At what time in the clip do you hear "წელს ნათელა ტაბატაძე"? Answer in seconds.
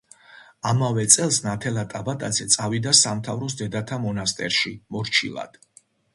1.15-2.47